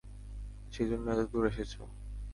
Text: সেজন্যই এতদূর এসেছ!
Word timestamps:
সেজন্যই 0.73 1.13
এতদূর 1.15 1.43
এসেছ! 1.51 1.73